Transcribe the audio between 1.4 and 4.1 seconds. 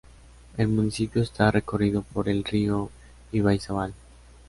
recorrido por el río Ibaizábal.